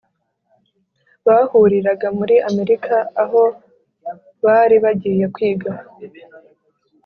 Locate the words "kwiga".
5.35-5.69